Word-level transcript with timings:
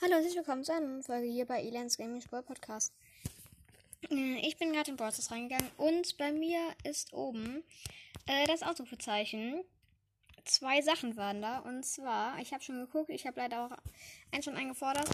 Hallo 0.00 0.12
und 0.14 0.22
herzlich 0.22 0.36
willkommen 0.36 0.62
zu 0.62 0.72
einer 0.72 0.86
neuen 0.86 1.02
Folge 1.02 1.26
hier 1.26 1.44
bei 1.44 1.60
Elens 1.60 1.98
Gaming 1.98 2.20
Sport 2.20 2.46
Podcast. 2.46 2.92
Äh, 4.08 4.46
Ich 4.46 4.56
bin 4.56 4.72
gerade 4.72 4.92
in 4.92 4.96
Brawlers 4.96 5.28
reingegangen 5.28 5.68
und 5.76 6.16
bei 6.18 6.30
mir 6.30 6.60
ist 6.84 7.12
oben 7.12 7.64
äh, 8.26 8.46
das 8.46 8.62
Ausrufezeichen. 8.62 9.64
Zwei 10.44 10.82
Sachen 10.82 11.16
waren 11.16 11.42
da 11.42 11.58
und 11.58 11.84
zwar, 11.84 12.38
ich 12.38 12.52
habe 12.52 12.62
schon 12.62 12.78
geguckt, 12.78 13.10
ich 13.10 13.26
habe 13.26 13.40
leider 13.40 13.66
auch 13.66 13.76
eins 14.30 14.44
schon 14.44 14.54
eingefordert. 14.54 15.08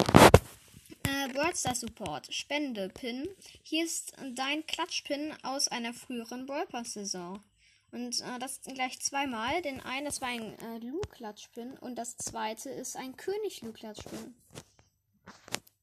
Äh, 1.09 1.75
Support, 1.75 2.35
Spende, 2.35 2.91
Pin. 2.91 3.27
Hier 3.63 3.87
ist 3.87 4.13
dein 4.35 4.67
Klatschpin 4.67 5.33
aus 5.45 5.69
einer 5.69 5.95
früheren 5.95 6.45
Brawl 6.45 6.67
Pass 6.67 6.93
Saison. 6.93 7.43
Und 7.91 8.21
äh, 8.21 8.39
das 8.39 8.61
gleich 8.61 9.01
zweimal. 9.01 9.63
Den 9.63 9.81
einen, 9.81 10.05
das 10.05 10.21
war 10.21 10.29
ein 10.29 10.59
äh, 10.59 10.79
Lu-Klatschpin 10.79 11.79
und 11.79 11.97
das 11.97 12.19
zweite 12.19 12.69
ist 12.69 12.97
ein 12.97 13.17
König 13.17 13.63
Lu-Klatschpin. 13.63 14.35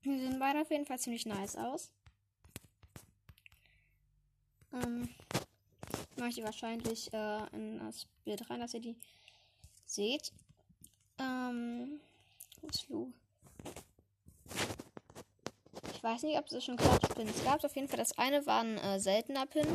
Die 0.04 0.20
sehen 0.20 0.40
beide 0.40 0.62
auf 0.62 0.72
jeden 0.72 0.86
Fall 0.86 1.00
ziemlich 1.00 1.26
nice 1.26 1.56
aus. 1.56 1.92
Ähm, 4.74 5.10
mache 6.18 6.30
ich 6.30 6.36
die 6.36 6.44
wahrscheinlich 6.44 7.12
äh, 7.14 7.48
in 7.54 7.80
das 7.80 8.08
Bild 8.24 8.50
rein, 8.50 8.60
dass 8.60 8.74
ihr 8.74 8.80
die 8.80 8.96
seht. 9.86 10.32
Ähm, 11.20 12.00
wo 12.62 12.68
ist 12.68 12.90
Lu? 12.90 13.12
Ich 15.94 16.04
weiß 16.04 16.24
nicht, 16.24 16.40
ob 16.40 16.52
es 16.52 16.66
schon 16.66 16.78
Klatschpins 16.78 17.44
gab. 17.44 17.64
Auf 17.64 17.76
jeden 17.76 17.88
Fall, 17.88 18.00
das 18.00 18.18
eine 18.18 18.44
war 18.48 18.62
ein 18.62 18.78
äh, 18.78 19.00
seltener 19.00 19.46
Pin. 19.46 19.68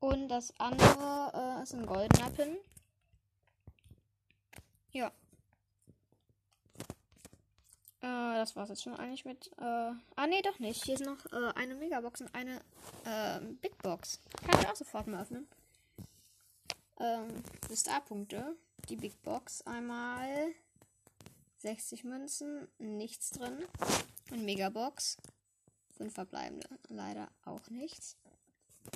Und 0.00 0.28
das 0.28 0.52
andere 0.58 1.58
äh, 1.58 1.62
ist 1.62 1.74
ein 1.74 1.86
goldener 1.86 2.30
Pin. 2.30 2.58
Ja. 4.92 5.10
Äh, 8.00 8.34
das 8.34 8.54
war's 8.54 8.68
jetzt 8.68 8.82
schon 8.82 8.94
eigentlich 8.94 9.24
mit. 9.24 9.50
Äh, 9.58 9.92
ah, 10.16 10.26
nee, 10.28 10.42
doch 10.42 10.58
nicht. 10.58 10.84
Hier 10.84 10.94
ist 10.94 11.04
noch 11.04 11.24
äh, 11.32 11.52
eine 11.54 11.74
Megabox 11.74 12.20
und 12.20 12.34
eine 12.34 12.60
äh, 13.04 13.40
Big 13.60 13.76
Box. 13.78 14.20
Kann 14.46 14.60
ich 14.60 14.68
auch 14.68 14.76
sofort 14.76 15.06
mal 15.06 15.22
öffnen. 15.22 15.48
Ähm, 17.00 17.42
Star-Punkte. 17.74 18.56
Die 18.88 18.96
Big 18.96 19.20
Box 19.22 19.62
einmal 19.62 20.52
60 21.58 22.04
Münzen, 22.04 22.68
nichts 22.78 23.30
drin. 23.30 23.64
Und 24.30 24.44
Megabox. 24.44 25.16
Fünf 25.96 26.14
verbleibende. 26.14 26.68
Leider 26.88 27.28
auch 27.44 27.68
nichts. 27.70 28.16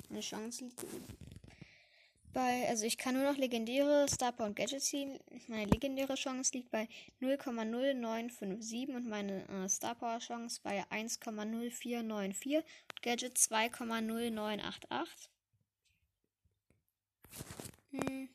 Eine 0.09 0.21
Chance 0.21 0.69
bei, 2.33 2.67
also 2.67 2.85
ich 2.85 2.97
kann 2.97 3.15
nur 3.15 3.23
noch 3.23 3.37
legendäre 3.37 4.07
Star 4.09 4.33
und 4.39 4.55
Gadgets 4.55 4.85
ziehen. 4.85 5.19
Meine 5.47 5.65
legendäre 5.65 6.15
Chance 6.15 6.51
liegt 6.53 6.71
bei 6.71 6.87
0,0957 7.21 8.95
und 8.95 9.07
meine 9.07 9.47
äh, 9.47 9.69
Star 9.69 9.95
Power 9.95 10.19
Chance 10.19 10.59
bei 10.63 10.83
1,0494 10.89 12.57
und 12.57 13.01
Gadget 13.01 13.37
2,0988. 13.37 15.29
Hm. 17.91 18.29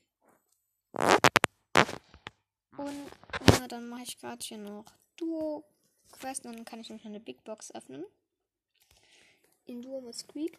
Und 2.76 3.10
na, 3.58 3.68
dann 3.68 3.88
mache 3.88 4.02
ich 4.04 4.18
gerade 4.18 4.44
hier 4.44 4.58
noch 4.58 4.84
Duo 5.16 5.64
Quest 6.12 6.46
und 6.46 6.54
dann 6.56 6.64
kann 6.64 6.80
ich 6.80 6.90
noch 6.90 7.04
eine 7.04 7.20
Big 7.20 7.42
Box 7.44 7.74
öffnen. 7.74 8.04
In 9.66 9.82
Duo 9.82 10.00
mit 10.00 10.14
Squeak. 10.14 10.58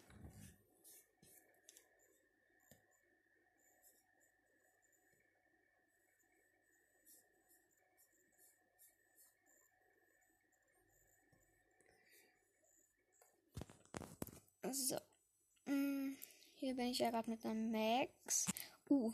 So. 14.72 14.96
Mm, 15.66 16.16
Hier 16.54 16.76
bin 16.76 16.86
ich 16.86 17.00
ja 17.00 17.10
gerade 17.10 17.28
mit 17.28 17.44
einer 17.44 17.54
Max. 17.54 18.46
Uh. 18.88 19.12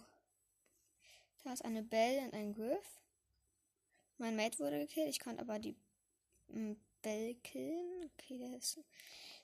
Da 1.45 1.53
ist 1.53 1.65
eine 1.65 1.83
Belle 1.83 2.27
und 2.27 2.35
ein 2.35 2.53
Griff. 2.53 3.01
Mein 4.19 4.37
Mate 4.37 4.59
wurde 4.59 4.81
gekillt. 4.81 5.09
Ich 5.09 5.21
konnte 5.21 5.41
aber 5.41 5.59
die 5.59 5.75
mm, 6.49 6.75
Belle 7.01 7.35
killen. 7.37 8.11
Okay, 8.13 8.39
der 8.39 8.57
ist. 8.59 8.81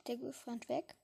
Der 0.06 0.18
Griff 0.18 0.46
rennt 0.46 0.68
weg. 0.68 0.96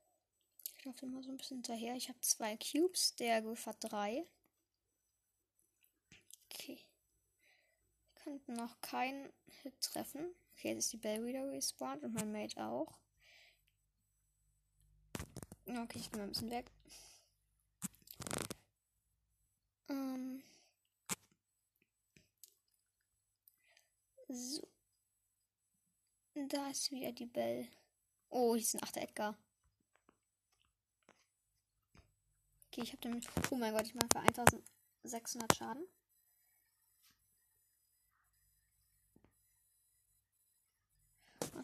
Ich 0.77 0.85
laufe 0.85 1.07
immer 1.07 1.23
so 1.23 1.31
ein 1.31 1.39
bisschen 1.39 1.59
hinterher. 1.59 1.95
Ich 1.97 2.09
habe 2.09 2.21
zwei 2.21 2.57
Cubes. 2.59 3.15
Der 3.17 3.41
Griff 3.41 3.65
hat 3.65 3.77
drei. 3.81 4.27
Okay. 6.51 6.81
Ich 8.15 8.25
konnte 8.25 8.53
noch 8.53 8.79
keinen 8.83 9.33
Hit 9.63 9.81
treffen. 9.81 10.35
Okay, 10.53 10.71
jetzt 10.71 10.85
ist 10.85 10.93
die 10.93 10.99
Belle 10.99 11.25
wieder 11.25 11.49
respawned 11.51 12.03
und 12.05 12.13
mein 12.13 12.31
Mate 12.33 12.63
auch. 12.63 12.99
Okay, 15.69 15.99
ich 15.99 16.11
bin 16.11 16.21
mal 16.21 16.25
ein 16.25 16.31
bisschen 16.31 16.51
weg. 16.51 16.71
Ähm. 19.91 20.43
So. 24.29 24.67
Da 26.35 26.71
ist 26.71 26.91
wieder 26.91 27.13
die 27.13 27.27
Bell. 27.27 27.69
Oh, 28.31 28.55
hier 28.55 28.63
ist 28.63 28.75
ein 28.75 28.83
8. 28.83 28.97
Edgar. 28.97 29.37
Okay, 32.69 32.83
ich 32.83 32.93
habe 32.93 33.03
den. 33.03 33.21
Oh 33.51 33.57
mein 33.57 33.75
Gott, 33.75 33.85
ich 33.85 33.95
mache 33.95 34.09
für 34.11 34.21
1600 34.21 35.55
Schaden. 35.55 35.87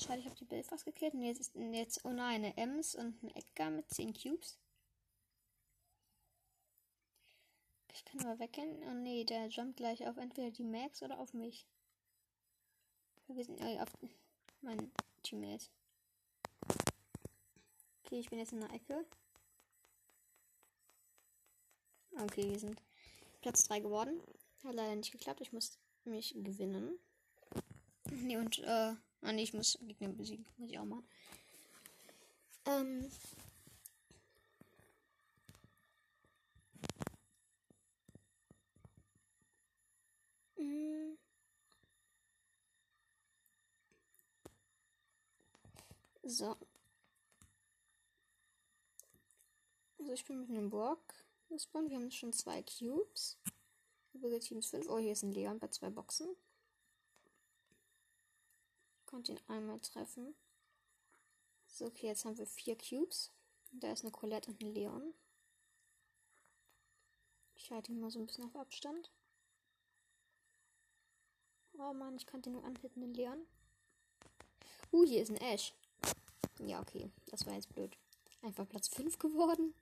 Schade, 0.05 0.21
ich 0.21 0.27
habe 0.27 0.37
die 0.37 0.45
Bill 0.45 0.63
fast 0.63 0.85
gekillt. 0.85 1.15
Und 1.15 1.23
jetzt 1.23 1.41
ist 1.41 1.55
jetzt, 1.57 2.05
oh 2.05 2.11
nein, 2.11 2.45
eine 2.45 2.57
Ems 2.57 2.95
und 2.95 3.23
ein 3.23 3.35
Edgar 3.35 3.71
mit 3.71 3.89
10 3.91 4.13
Cubes. 4.13 4.59
Ich 7.93 8.05
kann 8.05 8.21
aber 8.21 8.39
weggehen. 8.39 8.83
Oh 8.89 8.95
nee, 8.95 9.25
der 9.25 9.49
jumpt 9.49 9.77
gleich 9.77 10.07
auf 10.07 10.17
entweder 10.17 10.51
die 10.51 10.65
Max 10.65 11.03
oder 11.03 11.19
auf 11.19 11.33
mich. 11.33 11.67
Wir 13.29 13.45
sind 13.45 13.61
äh, 13.61 13.81
auf 13.81 13.89
mein 14.61 14.93
Teammate. 15.23 15.67
Okay, 18.05 18.19
ich 18.19 18.29
bin 18.29 18.39
jetzt 18.39 18.53
in 18.53 18.61
der 18.61 18.73
Ecke. 18.73 19.07
Okay, 22.21 22.51
wir 22.51 22.59
sind 22.59 22.83
Platz 23.41 23.67
3 23.69 23.81
geworden. 23.81 24.21
Hat 24.65 24.75
leider 24.75 24.97
nicht 24.97 25.13
geklappt. 25.13 25.41
Ich 25.41 25.53
muss 25.53 25.79
mich 26.05 26.35
gewinnen. 26.37 26.99
Nee, 28.11 28.37
und, 28.37 28.59
äh, 28.59 28.95
Ah, 29.25 29.33
nee, 29.33 29.43
ich 29.45 29.55
muss 29.55 29.79
Gegner 29.81 30.09
besiegen. 30.09 30.45
Muss 30.59 30.71
ich 30.71 30.79
auch 30.79 30.85
machen. 30.85 31.09
Ähm. 32.67 33.11
Mm. 40.59 41.17
So. 46.25 46.56
Also 49.99 50.12
ich 50.12 50.25
bin 50.27 50.41
mit 50.41 50.51
einem 50.51 50.69
Brock 50.69 51.01
gespawnt. 51.49 51.89
Wir 51.89 51.97
haben 51.97 52.11
schon 52.11 52.35
zwei 52.35 52.62
Cubes. 52.62 53.39
Übrige 54.12 54.39
Teams 54.41 54.69
5. 54.69 54.87
Oh, 54.91 54.99
hier 54.99 55.12
ist 55.12 55.23
ein 55.23 55.33
Leon 55.33 55.59
bei 55.59 55.69
zwei 55.69 55.89
Boxen 55.89 56.29
konnte 59.07 59.33
ihn 59.33 59.41
einmal 59.49 59.81
treffen. 59.81 60.35
So, 61.67 61.87
okay, 61.87 62.07
jetzt 62.07 62.25
haben 62.25 62.39
wir 62.39 62.47
vier 62.47 62.77
Cubes. 62.77 63.31
Da 63.73 63.93
ist 63.93 64.03
eine 64.03 64.13
Colette 64.13 64.51
und 64.51 64.63
ein 64.63 64.73
Leon. 64.73 65.15
Ich 67.57 67.71
halte 67.71 67.93
ihn 67.93 68.01
mal 68.01 68.11
so 68.11 68.19
ein 68.19 68.27
bisschen 68.27 68.45
auf 68.45 68.57
Abstand. 68.57 69.11
Oh 71.79 71.93
Mann, 71.93 72.17
ich 72.17 72.27
konnte 72.27 72.51
nur 72.51 72.65
anhitten, 72.65 73.01
den 73.01 73.15
Leon. 73.15 73.47
Uh, 74.93 75.05
hier 75.05 75.23
ist 75.23 75.31
ein 75.31 75.39
Ash. 75.39 75.75
Ja, 76.61 76.81
okay, 76.81 77.11
das 77.27 77.47
war 77.47 77.55
jetzt 77.55 77.69
blöd. 77.75 77.97
Einfach 78.43 78.69
Platz 78.69 78.89
5 78.89 79.19
geworden. 79.19 79.75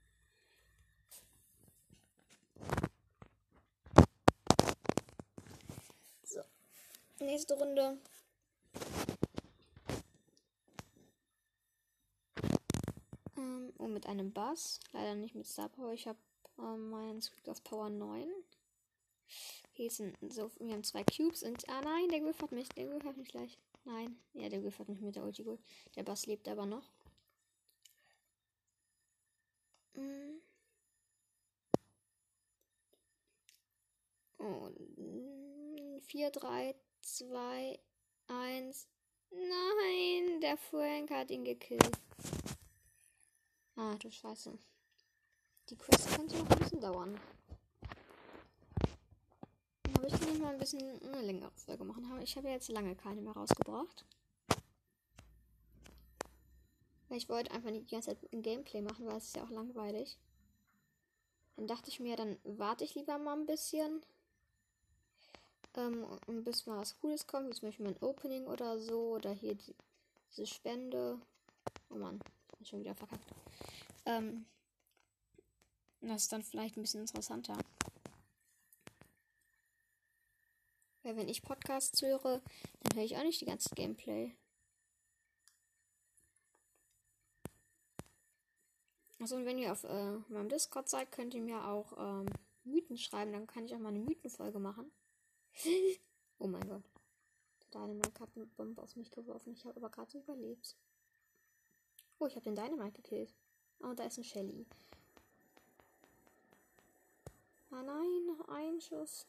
So. 6.23 6.41
Nächste 7.21 7.59
Runde. 7.59 7.99
Ähm, 13.37 13.62
und 13.79 13.93
mit 13.93 14.07
einem 14.07 14.33
Bass. 14.33 14.81
Leider 14.93 15.15
nicht 15.15 15.35
mit 15.35 15.47
Star 15.47 15.69
Power. 15.69 15.93
Ich 15.93 16.07
habe 16.07 16.19
ähm, 16.59 16.91
meinen 16.91 17.21
Squeak 17.21 17.49
auf 17.49 17.63
Power 17.65 17.91
9. 17.91 18.29
Hier 19.73 19.91
sind 19.91 20.17
so, 20.33 20.51
wir 20.59 20.75
haben 20.75 20.85
zwei 20.85 21.05
Cubes 21.05 21.43
und. 21.43 21.69
Ah 21.69 21.81
nein, 21.81 22.09
der 22.11 22.21
Griff 22.21 22.41
hat 22.43 22.53
mich. 22.53 22.69
Der 22.71 22.87
Griff 22.87 23.05
hat 23.05 23.17
mich 23.17 23.29
gleich. 23.29 23.59
Nein. 23.85 24.19
Ja, 24.35 24.49
der 24.49 24.61
Griff 24.61 24.79
hat 24.79 24.89
mich 24.89 25.01
mit 25.01 25.17
der 25.17 25.25
Ulti 25.25 25.43
geholt. 25.43 25.61
Der 25.97 26.03
Bass 26.03 26.27
lebt 26.27 26.49
aber 26.49 26.67
noch. 26.67 26.93
Mm. 29.95 30.41
Und 34.39 36.03
4, 36.07 36.31
3, 36.31 36.75
2, 37.01 37.79
1. 38.29 38.89
Nein, 39.31 40.41
der 40.41 40.57
Frank 40.59 41.11
hat 41.11 41.31
ihn 41.31 41.45
gekillt. 41.45 41.91
Ah, 43.75 43.95
du 43.99 44.11
Scheiße. 44.11 44.59
Die 45.71 45.77
Quest 45.77 46.15
könnte 46.15 46.37
noch 46.37 46.51
ein 46.51 46.59
bisschen 46.59 46.81
dauern. 46.81 47.19
Aber 49.95 50.07
ich 50.07 50.21
kann 50.21 50.39
mal 50.41 50.53
ein 50.53 50.59
bisschen 50.59 51.01
eine 51.03 51.23
längere 51.23 51.51
Folge 51.53 51.85
machen. 51.85 52.21
Ich 52.21 52.37
habe 52.37 52.49
jetzt 52.49 52.69
lange 52.69 52.95
keine 52.95 53.23
mehr 53.23 53.33
rausgebracht. 53.33 54.05
Weil 57.09 57.17
ich 57.17 57.31
wollte 57.31 57.51
einfach 57.51 57.71
nicht 57.71 57.91
die 57.91 57.95
ganze 57.95 58.11
Zeit 58.11 58.33
ein 58.33 58.43
Gameplay 58.43 58.83
machen, 58.83 59.07
weil 59.07 59.17
es 59.17 59.29
ist 59.29 59.37
ja 59.37 59.45
auch 59.45 59.51
langweilig. 59.51 60.19
Dann 61.57 61.67
dachte 61.67 61.89
ich 61.89 61.99
mir, 61.99 62.17
dann 62.17 62.39
warte 62.45 62.85
ich 62.85 62.95
lieber 62.95 63.17
mal 63.17 63.39
ein 63.39 63.47
bisschen. 63.47 64.05
Ähm, 65.75 66.05
bis 66.45 66.67
mal 66.67 66.77
was 66.77 66.99
Cooles 67.01 67.27
kommt, 67.27 67.49
wie 67.49 67.59
zum 67.59 67.69
Beispiel 67.69 67.87
mein 67.87 68.03
Opening 68.03 68.47
oder 68.47 68.79
so. 68.79 69.15
Oder 69.15 69.31
hier 69.31 69.55
die, 69.55 69.75
diese 70.31 70.47
Spende. 70.47 71.19
Oh 71.89 71.97
Mann, 71.97 72.21
schon 72.65 72.81
wieder 72.81 72.95
verkackt. 72.95 73.33
Ähm, 74.07 74.47
das 76.01 76.23
ist 76.23 76.33
dann 76.33 76.43
vielleicht 76.43 76.77
ein 76.77 76.83
bisschen 76.83 77.03
interessanter. 77.03 77.57
Weil 81.03 81.17
wenn 81.17 81.29
ich 81.29 81.43
Podcasts 81.43 82.01
höre, 82.03 82.41
dann 82.81 82.97
höre 82.97 83.05
ich 83.05 83.17
auch 83.17 83.23
nicht 83.23 83.41
die 83.41 83.47
ganze 83.47 83.75
Gameplay. 83.75 84.37
Achso, 89.21 89.37
und 89.37 89.47
wenn 89.47 89.59
ihr 89.59 89.71
auf 89.71 89.85
äh, 89.85 90.17
meinem 90.29 90.49
Discord 90.49 90.89
seid, 90.89 91.13
könnt 91.13 91.35
ihr 91.35 91.43
mir 91.43 91.65
auch 91.65 91.93
ähm, 91.97 92.27
Mythen 92.65 92.99
schreiben. 92.99 93.33
Dann 93.33 93.47
kann 93.47 93.65
ich 93.65 93.75
auch 93.75 93.79
mal 93.79 93.91
eine 93.91 94.01
Mythenfolge 94.01 94.59
machen. 94.59 94.91
oh 96.39 96.49
mein 96.49 96.67
Gott. 96.69 96.83
Dynamite 97.73 98.21
hat 98.21 98.31
eine 98.37 98.47
Bombe 98.47 98.83
auf 98.83 98.97
mich 98.97 99.11
geworfen. 99.11 99.53
Ich 99.53 99.65
habe 99.65 99.77
aber 99.77 99.91
gerade 99.91 100.19
überlebt. 100.19 100.77
Oh, 102.23 102.27
ich 102.27 102.37
habe 102.37 102.45
den 102.45 102.55
Dynamite 102.55 103.03
gekillt. 103.03 103.33
Oh, 103.83 103.95
da 103.95 104.05
ist 104.05 104.17
ein 104.17 104.23
Shelly. 104.23 104.65
Ah 107.73 107.83
nein, 107.83 108.27
noch 108.27 108.47
ein 108.49 108.81
Schuss. 108.81 109.27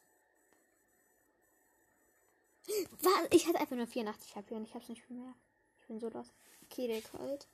Was? 3.01 3.27
Ich 3.31 3.47
hatte 3.47 3.59
einfach 3.59 3.75
nur 3.75 3.87
84 3.87 4.35
HP 4.35 4.53
und 4.53 4.65
ich 4.65 4.75
hab's 4.75 4.89
nicht 4.89 5.07
bemerkt. 5.07 5.39
Ich 5.79 5.87
bin 5.87 5.99
so 5.99 6.07
los. 6.09 6.27
Okay, 6.65 6.85
der 6.85 7.01
kalt. 7.01 7.47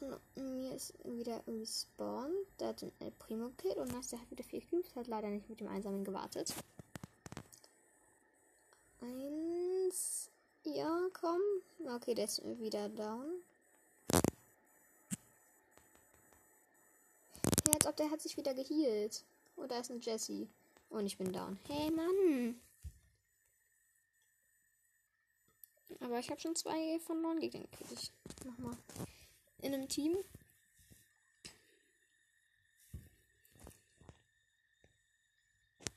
Von 0.00 0.18
mir 0.34 0.74
ist 0.74 0.92
wieder 1.04 1.46
respawned. 1.46 2.34
Der 2.58 2.68
hat 2.68 2.82
den 2.82 2.90
El 2.98 3.12
Primo 3.12 3.50
Kill 3.58 3.78
und 3.78 3.92
der 3.92 4.18
hat 4.18 4.30
wieder 4.32 4.42
4 4.42 4.60
Cubes. 4.66 4.96
Hat 4.96 5.06
leider 5.06 5.28
nicht 5.28 5.48
mit 5.48 5.60
dem 5.60 5.68
Einsamen 5.68 6.02
gewartet. 6.02 6.52
Eins. 9.02 10.30
Ja, 10.64 11.06
komm. 11.12 11.40
Okay, 11.86 12.14
der 12.14 12.24
ist 12.24 12.42
wieder 12.58 12.88
down. 12.88 13.44
Ja, 17.70 17.76
als 17.76 17.86
ob 17.86 17.96
der 17.96 18.10
hat 18.10 18.20
sich 18.20 18.36
wieder 18.36 18.52
geheilt. 18.52 19.24
Oh, 19.54 19.64
da 19.64 19.78
ist 19.78 19.92
ein 19.92 20.00
Jesse. 20.00 20.48
Und 20.88 21.06
ich 21.06 21.16
bin 21.16 21.32
down. 21.32 21.56
Hey, 21.68 21.88
Mann. 21.92 22.60
Aber 26.00 26.18
ich 26.18 26.28
habe 26.30 26.40
schon 26.40 26.56
zwei 26.56 26.98
von 26.98 27.22
neun 27.22 27.38
Gegnern 27.38 27.68
gekriegt. 27.70 28.10
Nochmal. 28.44 28.76
In 29.62 29.72
einem 29.72 29.88
Team. 29.88 30.16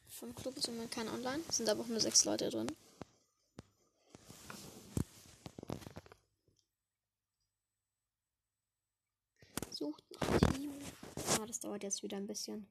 Vom 0.10 0.36
Club 0.36 0.56
ist 0.58 0.68
immer 0.68 0.86
kein 0.86 1.08
Online. 1.08 1.42
Sind 1.50 1.70
aber 1.70 1.82
auch 1.82 1.88
nur 1.88 2.00
sechs 2.00 2.24
Leute 2.24 2.52
drin. 2.52 2.68
Sucht 9.72 10.04
ein 10.20 10.54
Team. 10.54 10.72
Ah, 11.42 11.46
das 11.48 11.60
dauert 11.74 11.84
jetzt 11.84 12.04
wieder 12.04 12.18
ein 12.18 12.28
bisschen. 12.28 12.68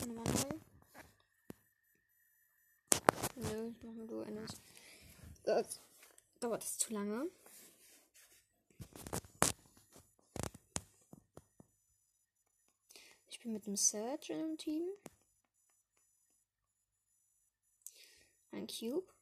Nochmal 0.00 0.24
neu. 0.24 0.58
Nö, 3.36 3.70
ich 3.70 3.82
mach 3.82 3.94
mal 3.94 4.06
du 4.06 4.20
eines. 4.20 4.50
Das 5.44 5.80
dauert 6.38 6.62
das 6.62 6.76
zu 6.76 6.92
lange. 6.92 7.30
Ich 13.28 13.40
bin 13.40 13.54
mit 13.54 13.64
dem 13.64 13.76
Search 13.76 14.28
in 14.28 14.38
einem 14.38 14.58
Team. 14.58 14.86
Ein 18.50 18.66
Cube. 18.66 19.13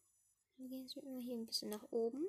Wir 0.63 0.69
gehen 0.69 0.83
jetzt 0.83 0.97
immer 0.97 1.19
hier 1.19 1.35
ein 1.35 1.45
bisschen 1.45 1.71
nach 1.71 1.83
oben. 1.91 2.25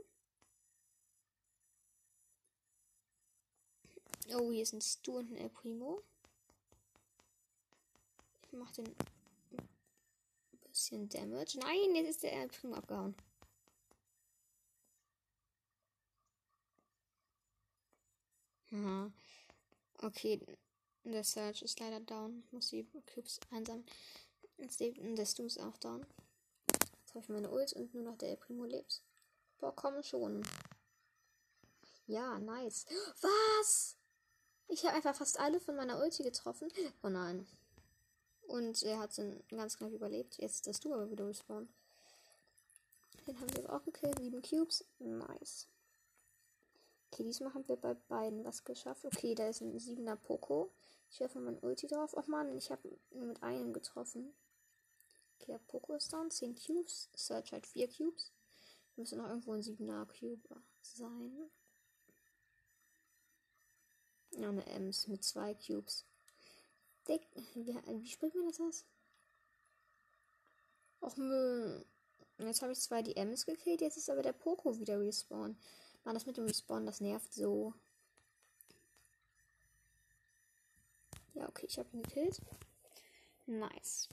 Oh, 4.34 4.52
hier 4.52 4.66
ein 4.74 4.82
Stu 4.82 5.20
und 5.20 5.30
ein 5.32 5.38
El 5.38 5.50
Primo. 5.50 6.02
Ich 8.48 8.54
mach 8.54 8.72
den 8.72 8.88
ein 8.88 9.68
bisschen 10.68 11.08
Damage. 11.10 11.60
Nein, 11.60 11.96
jetzt 11.96 12.10
ist 12.10 12.24
der 12.24 12.34
El 12.34 12.48
Primo 12.48 12.74
abgehauen. 12.74 13.16
Ja. 18.72 19.12
Okay, 20.02 20.42
der 21.04 21.24
Search 21.24 21.62
ist 21.62 21.80
leider 21.80 22.00
down. 22.00 22.40
Ich 22.40 22.52
muss 22.52 22.70
die 22.70 22.84
Cubes 23.14 23.40
einsammeln. 23.52 23.86
Lebt 24.58 24.80
der 25.20 25.26
Stu 25.28 25.46
ist 25.46 25.60
auch 25.60 25.78
down. 25.78 26.04
Jetzt 27.14 27.30
habe 27.30 27.38
ich 27.38 27.42
meine 27.44 27.52
Ult 27.52 27.74
und 27.74 27.94
nur 27.94 28.04
noch 28.04 28.18
der 28.18 28.30
El 28.30 28.38
Primo 28.38 28.66
lebt. 28.66 29.04
Boah, 29.60 29.72
komm 29.76 30.02
schon. 30.02 30.42
Ja, 32.08 32.40
nice. 32.40 32.88
Was? 33.22 33.98
Ich 34.68 34.84
habe 34.84 34.96
einfach 34.96 35.16
fast 35.16 35.40
alle 35.40 35.60
von 35.60 35.76
meiner 35.76 36.02
Ulti 36.02 36.24
getroffen. 36.24 36.72
Oh 37.04 37.10
nein. 37.10 37.46
Und 38.48 38.82
er 38.82 38.98
hat 38.98 39.16
dann 39.20 39.44
ganz 39.50 39.78
knapp 39.78 39.92
überlebt. 39.92 40.38
Jetzt 40.40 40.66
ist 40.66 40.84
du 40.84 40.92
aber 40.92 41.12
wieder 41.12 41.28
respawn. 41.28 41.70
Den 43.28 43.40
haben 43.40 43.56
wir 43.56 43.72
auch 43.72 43.84
gekillt. 43.84 44.18
Sieben 44.18 44.42
Cubes. 44.42 44.84
Nice. 44.98 45.68
Okay, 47.12 47.26
diesmal 47.26 47.54
haben 47.54 47.68
wir 47.68 47.76
bei 47.76 47.94
beiden 47.94 48.44
was 48.44 48.64
geschafft. 48.64 49.06
Okay, 49.06 49.36
da 49.36 49.50
ist 49.50 49.62
ein 49.62 49.78
siebener 49.80 50.16
Poco. 50.16 50.72
Ich 51.12 51.20
werfe 51.20 51.40
mein 51.40 51.60
Ulti 51.60 51.86
drauf. 51.86 52.16
Och 52.16 52.26
man, 52.26 52.58
ich 52.58 52.72
habe 52.72 52.90
nur 53.12 53.28
mit 53.28 53.44
einem 53.44 53.72
getroffen. 53.72 54.34
Poco 55.68 55.94
ist 55.94 56.12
down. 56.12 56.32
10 56.32 56.56
Cubes. 56.56 57.10
Search 57.16 57.52
halt 57.52 57.68
4 57.68 57.88
Cubes. 57.88 58.32
Müsste 58.96 59.16
noch 59.16 59.28
irgendwo 59.28 59.54
ein 59.54 59.64
siebener 59.64 60.06
Cube 60.06 60.62
sein. 60.82 61.50
Ja, 64.32 64.50
eine 64.50 64.66
Ems 64.68 65.08
mit 65.08 65.24
zwei 65.24 65.54
Cubes. 65.54 66.06
Dick, 67.08 67.22
wie, 67.56 67.76
wie 67.76 68.08
spricht 68.08 68.36
man 68.36 68.48
das 68.48 68.60
aus? 68.60 68.86
Och, 71.02 71.18
Müll. 71.18 71.86
Jetzt 72.40 72.62
habe 72.62 72.72
ich 72.72 72.80
zwar 72.80 73.04
die 73.04 73.16
Ems 73.16 73.46
gekillt, 73.46 73.82
jetzt 73.82 73.98
ist 73.98 74.10
aber 74.10 74.24
der 74.24 74.34
Poco 74.34 74.80
wieder 74.80 75.00
respawn. 75.00 75.58
Mann, 76.04 76.16
das 76.16 76.26
mit 76.26 76.38
dem 76.38 76.46
Respawn, 76.46 76.86
das 76.86 77.02
nervt 77.02 77.34
so. 77.34 77.74
Ja, 81.34 81.48
okay, 81.48 81.66
ich 81.68 81.78
habe 81.78 81.90
ihn 81.94 82.04
gekillt. 82.04 82.42
Nice. 83.46 84.10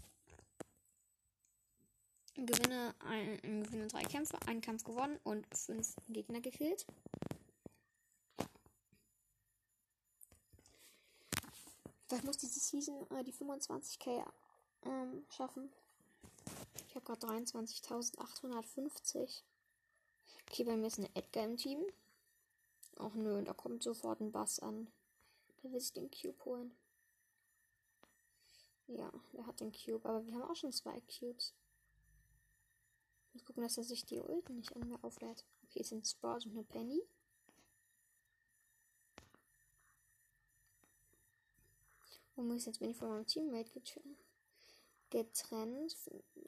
Gewinne, 2.47 2.95
ein, 3.01 3.65
gewinne 3.65 3.89
drei 3.89 4.03
Kämpfe, 4.03 4.41
einen 4.47 4.63
Kampf 4.63 4.85
gewonnen 4.85 5.21
und 5.25 5.47
fünf 5.55 5.95
Gegner 6.09 6.41
gekillt. 6.41 6.87
Vielleicht 12.07 12.25
muss 12.25 12.39
diese 12.39 12.59
Season 12.59 13.07
äh, 13.11 13.23
die 13.23 13.35
25k 13.35 14.25
ähm, 14.87 15.27
schaffen. 15.29 15.71
Ich 16.89 16.97
habe 16.97 17.05
gerade 17.05 17.27
23.850. 17.27 19.43
Okay, 20.43 20.65
bei 20.65 20.77
mir 20.77 20.87
ist 20.87 20.99
eine 20.99 21.15
Edgar 21.15 21.45
im 21.45 21.59
Team. 21.59 21.85
Ach 22.97 23.13
nö, 23.15 23.43
da 23.45 23.53
kommt 23.53 23.83
sofort 23.83 24.21
ein 24.21 24.33
Bass 24.33 24.61
an. 24.61 24.91
Der 25.63 25.73
will 25.73 25.81
sich 25.81 25.93
den 25.93 26.11
Cube 26.11 26.43
holen. 26.45 26.75
Ja, 28.87 29.13
der 29.35 29.47
hat 29.47 29.61
den 29.61 29.73
Cube, 29.73 30.09
aber 30.09 30.27
wir 30.27 30.35
haben 30.35 30.51
auch 30.51 30.57
schon 30.57 30.73
zwei 30.73 31.03
Cubes. 31.03 31.53
Muss 33.33 33.45
gucken, 33.45 33.63
dass 33.63 33.77
er 33.77 33.85
sich 33.85 34.05
die 34.05 34.21
Ulten 34.21 34.57
nicht 34.57 34.75
an 34.75 34.89
mir 34.89 35.03
auflädt. 35.05 35.45
Okay, 35.65 35.81
es 35.81 35.89
sind 35.89 36.07
Sport 36.07 36.47
und 36.47 36.53
eine 36.53 36.65
Penny. 36.65 37.03
Und 42.37 42.49
muss 42.49 42.65
jetzt 42.65 42.81
bin 42.81 42.91
ich 42.91 42.97
von 42.97 43.09
meinem 43.09 43.27
Teammate 43.27 43.71
getrennt. 45.11 45.97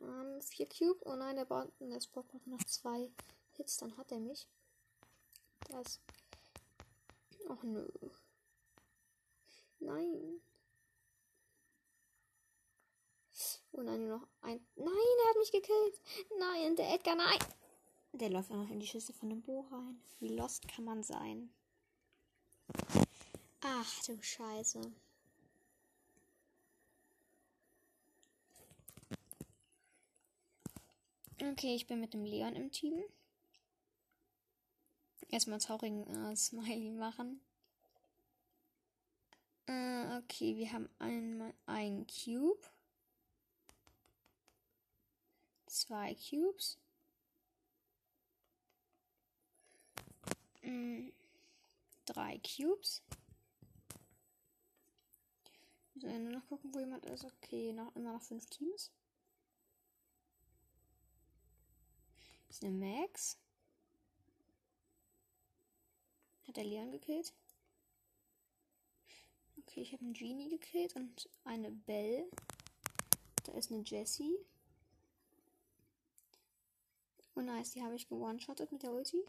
Ähm, 0.01 0.41
vier 0.41 0.67
Cube. 0.67 1.01
Oh 1.05 1.15
nein, 1.15 1.37
der 1.37 1.45
braucht, 1.45 1.73
Spot 2.03 2.23
braucht 2.23 2.47
noch 2.47 2.65
zwei 2.65 3.11
Hits, 3.53 3.77
dann 3.77 3.97
hat 3.97 4.11
er 4.11 4.21
mich. 4.21 4.49
Das. 5.69 6.01
Och 7.49 7.63
nö. 7.63 7.87
Nein. 9.81 10.41
Und 13.73 13.87
dann 13.87 14.07
nur 14.07 14.19
noch 14.19 14.29
ein. 14.43 14.61
Nein, 14.77 14.87
er 14.87 15.31
hat 15.31 15.37
mich 15.39 15.53
gekillt. 15.53 16.01
Nein, 16.39 16.77
der 16.77 16.95
Edgar, 16.95 17.17
nein. 17.17 17.39
Der 18.13 18.29
läuft 18.29 18.51
auch 18.51 18.57
noch 18.57 18.71
in 18.71 18.81
die 18.81 18.87
Schüsse 18.87 19.13
von 19.13 19.31
dem 19.31 19.43
Bo 19.43 19.61
rein. 19.71 20.03
Wie 20.21 20.29
lost 20.29 20.69
kann 20.69 20.85
man 20.85 21.03
sein? 21.03 21.51
Ach 23.63 24.03
du 24.05 24.21
Scheiße. 24.23 24.93
Okay, 31.41 31.75
ich 31.75 31.87
bin 31.87 32.01
mit 32.01 32.13
dem 32.13 32.25
Leon 32.25 32.55
im 32.55 32.71
Team. 32.71 33.03
Erstmal 35.29 35.59
traurigen 35.59 36.07
äh, 36.07 36.37
Smiley 36.37 36.91
machen. 36.91 37.41
Äh, 39.67 40.19
okay, 40.19 40.57
wir 40.57 40.71
haben 40.73 40.89
einmal 40.99 41.55
einen 41.67 42.07
Cube. 42.07 42.61
Zwei 45.73 46.15
Cubes. 46.15 46.77
Mm, 50.61 51.09
drei 52.05 52.39
Cubes. 52.41 53.01
Wir 55.95 56.03
sollen 56.03 56.25
nur 56.25 56.35
noch 56.35 56.47
gucken, 56.47 56.75
wo 56.75 56.79
jemand 56.79 57.07
ist. 57.07 57.25
Okay, 57.25 57.73
noch 57.73 57.97
immer 57.97 58.13
noch 58.13 58.23
fünf 58.23 58.45
Teams. 58.51 58.93
ist 62.51 62.63
eine 62.63 62.73
Max. 62.73 63.39
Hat 66.47 66.59
der 66.59 66.65
Leon 66.65 66.91
gekillt? 66.91 67.33
Okay, 69.57 69.81
ich 69.81 69.95
habe 69.95 70.05
einen 70.05 70.13
Genie 70.13 70.51
gekillt 70.51 70.95
und 70.97 71.31
eine 71.45 71.71
Belle. 71.71 72.29
Da 73.45 73.53
ist 73.53 73.73
eine 73.73 73.83
Jessie. 73.85 74.37
Oh 77.35 77.41
nice, 77.41 77.73
die 77.73 77.83
habe 77.83 77.95
ich 77.95 78.09
gewone-shottet 78.09 78.71
mit 78.73 78.83
der 78.83 78.93
Ulti. 78.93 79.25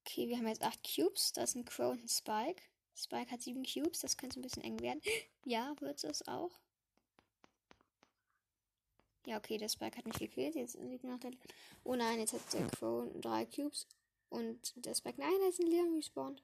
Okay, 0.00 0.28
wir 0.28 0.38
haben 0.38 0.48
jetzt 0.48 0.62
8 0.62 0.80
Cubes. 0.82 1.32
Da 1.32 1.42
ist 1.42 1.54
ein 1.54 1.64
Crow 1.64 1.92
und 1.92 2.02
ein 2.02 2.08
Spike. 2.08 2.62
Spike 2.94 3.30
hat 3.30 3.42
7 3.42 3.62
Cubes, 3.64 4.00
das 4.00 4.16
könnte 4.16 4.40
ein 4.40 4.42
bisschen 4.42 4.62
eng 4.62 4.80
werden. 4.80 5.02
Ja, 5.44 5.76
wird 5.78 6.02
es 6.02 6.26
auch. 6.26 6.50
Ja, 9.26 9.36
okay, 9.36 9.58
der 9.58 9.68
Spike 9.68 9.96
hat 9.96 10.06
mich 10.06 10.18
gekillt. 10.18 10.56
Jetzt 10.56 10.74
liegt 10.74 11.04
noch 11.04 11.20
der. 11.20 11.30
Oh 11.84 11.94
nein, 11.94 12.18
jetzt 12.18 12.32
hat 12.32 12.52
der 12.52 12.66
Crow 12.68 13.08
drei 13.20 13.46
Cubes. 13.46 13.86
Und 14.28 14.72
der 14.84 14.94
Spike. 14.94 15.20
Nein, 15.20 15.34
da 15.40 15.48
ist 15.48 15.60
ein 15.60 15.66
Leon 15.66 15.94
respawned. 15.94 16.42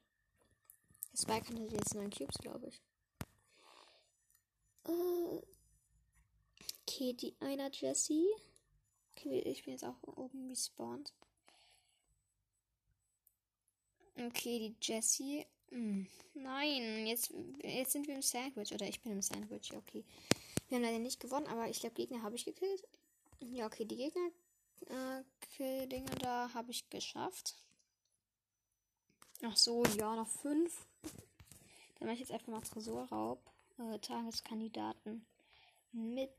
Der 1.12 1.19
Spike 1.19 1.49
hat 1.49 1.73
jetzt 1.73 1.95
neun 1.95 2.11
Cubes, 2.11 2.39
glaube 2.39 2.69
ich. 2.69 2.81
Uh, 4.87 5.43
okay, 6.92 7.12
die 7.14 7.34
einer 7.40 7.70
Jessie. 7.70 8.28
Okay, 9.14 9.40
ich 9.40 9.64
bin 9.64 9.72
jetzt 9.72 9.84
auch 9.84 10.02
oben 10.02 10.49
respawned. 10.49 11.12
Okay, 14.16 14.58
die 14.58 14.76
Jessie. 14.80 15.46
Hm, 15.70 16.06
nein, 16.34 17.06
jetzt, 17.06 17.32
jetzt 17.62 17.92
sind 17.92 18.06
wir 18.06 18.14
im 18.14 18.22
Sandwich. 18.22 18.72
Oder 18.72 18.88
ich 18.88 19.00
bin 19.00 19.12
im 19.12 19.22
Sandwich, 19.22 19.72
okay. 19.75 20.04
Wir 20.68 20.76
haben 20.76 20.84
leider 20.84 20.99
nicht 20.99 21.20
gewonnen, 21.20 21.46
aber 21.46 21.68
ich 21.68 21.80
glaube, 21.80 21.94
Gegner 21.94 22.22
habe 22.22 22.37
ich 22.37 22.44
gekillt. 22.44 22.87
Ja, 23.40 23.66
okay, 23.66 23.84
die 23.84 23.96
Gegner 23.96 24.30
äh, 24.88 25.87
Dinge 25.87 26.11
da 26.20 26.52
habe 26.54 26.70
ich 26.70 26.88
geschafft. 26.90 27.54
Ach 29.42 29.56
so, 29.56 29.84
ja, 29.99 30.14
noch 30.16 30.28
fünf. 30.28 30.87
Dann 31.99 32.08
mache 32.08 32.14
ich 32.14 32.20
jetzt 32.20 32.32
einfach 32.32 32.49
mal 32.49 32.61
Tresorraub. 32.61 33.40
Äh, 33.78 33.99
Tageskandidaten 33.99 35.25
mit 35.92 36.32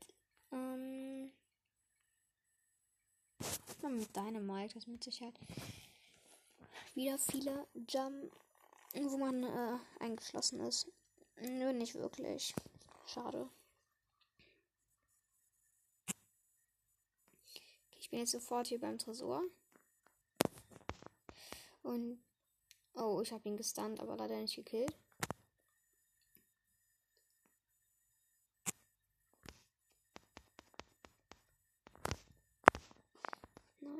mit 3.88 4.14
Dynamite, 4.14 4.74
das 4.74 4.86
mit 4.86 5.02
Sicherheit 5.02 5.38
wieder 6.94 7.18
viele 7.18 7.66
Jump, 7.88 8.32
wo 8.94 9.16
man 9.16 9.42
äh, 9.42 9.78
eingeschlossen 10.00 10.60
ist. 10.60 10.86
Nö, 11.40 11.72
nicht 11.72 11.94
wirklich. 11.94 12.54
Schade. 13.06 13.48
Ich 17.98 18.10
bin 18.10 18.20
jetzt 18.20 18.30
sofort 18.32 18.68
hier 18.68 18.80
beim 18.80 18.98
Tresor. 18.98 19.42
Und. 21.82 22.22
Oh, 22.96 23.20
ich 23.22 23.32
habe 23.32 23.48
ihn 23.48 23.56
gestunt, 23.56 23.98
aber 23.98 24.16
leider 24.16 24.36
nicht 24.40 24.54
gekillt. 24.54 24.96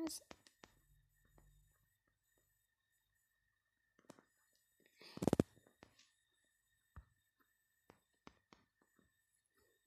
Nice. 0.05 0.21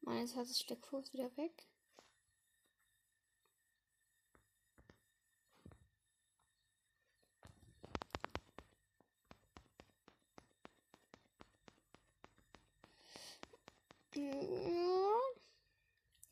Meines 0.01 0.35
hat 0.35 0.49
das 0.49 0.59
Steckfuß 0.59 1.13
wieder 1.13 1.37
weg. 1.37 1.69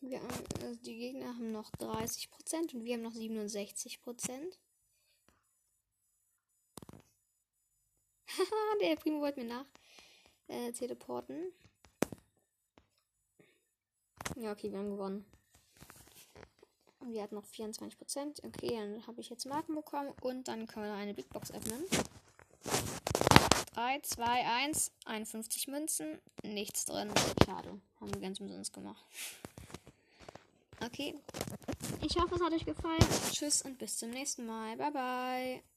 Wir 0.00 0.20
haben, 0.20 0.44
also 0.60 0.74
die 0.86 0.96
Gegner 0.96 1.28
haben 1.28 1.52
noch 1.52 1.70
30% 1.72 2.74
und 2.74 2.84
wir 2.84 2.94
haben 2.94 3.02
noch 3.02 3.14
67%. 3.14 3.98
Haha, 8.28 8.78
der 8.80 8.96
Primo 8.96 9.20
wollte 9.20 9.40
mir 9.40 9.46
nach 9.46 9.66
äh, 10.48 10.72
teleporten. 10.72 11.52
Ja, 14.36 14.52
okay, 14.52 14.70
wir 14.70 14.78
haben 14.78 14.90
gewonnen. 14.90 15.24
Und 17.00 17.12
wir 17.12 17.22
hatten 17.22 17.36
noch 17.36 17.46
24%. 17.46 18.44
Okay, 18.44 18.76
dann 18.76 19.06
habe 19.06 19.20
ich 19.20 19.30
jetzt 19.30 19.46
Marken 19.46 19.74
bekommen 19.74 20.12
und 20.20 20.48
dann 20.48 20.66
können 20.66 20.86
wir 20.86 20.94
eine 20.94 21.14
Big 21.14 21.28
Box 21.30 21.52
öffnen. 21.52 21.84
3, 23.74 24.00
2, 24.00 24.24
1, 24.24 24.92
51 25.04 25.68
Münzen, 25.68 26.20
nichts 26.42 26.84
drin. 26.86 27.12
Schade. 27.44 27.80
Haben 28.00 28.14
wir 28.14 28.20
ganz 28.20 28.40
umsonst 28.40 28.72
gemacht. 28.72 29.04
Okay. 30.86 31.14
Ich 32.02 32.16
hoffe, 32.16 32.36
es 32.36 32.40
hat 32.40 32.52
euch 32.52 32.64
gefallen. 32.64 32.98
Tschüss 33.32 33.62
und 33.62 33.76
bis 33.78 33.98
zum 33.98 34.10
nächsten 34.10 34.46
Mal. 34.46 34.76
Bye, 34.76 34.92
bye. 34.92 35.75